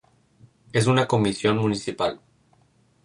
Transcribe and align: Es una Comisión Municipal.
Es 0.73 0.87
una 0.87 1.07
Comisión 1.07 1.59
Municipal. 1.59 2.19